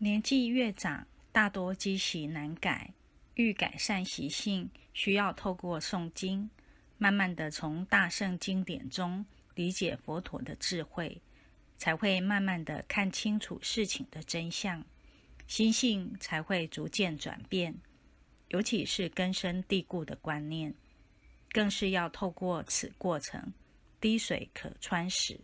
[0.00, 2.94] 年纪越长，大多积习难改，
[3.34, 6.48] 欲改善习性，需要透过诵经，
[6.98, 9.26] 慢慢的从大圣经典中
[9.56, 11.20] 理解佛陀的智慧，
[11.76, 14.84] 才会慢慢的看清楚事情的真相，
[15.48, 17.76] 心性才会逐渐转变。
[18.50, 20.72] 尤其是根深蒂固的观念，
[21.50, 23.52] 更是要透过此过程，
[24.00, 25.40] 滴水可穿石。